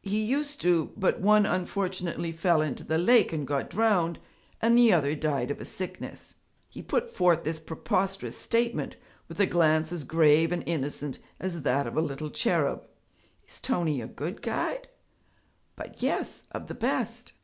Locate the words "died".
5.14-5.50